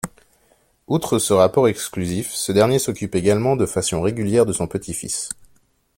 Outre 0.87 1.19
ce 1.19 1.31
rapport 1.31 1.67
exclusif, 1.67 2.31
ce 2.31 2.51
dernier 2.51 2.79
s'occupe 2.79 3.13
également 3.13 3.55
de 3.55 3.67
façon 3.67 4.01
régulière 4.01 4.47
de 4.47 4.51
son 4.51 4.65
petit-fils. 4.67 5.29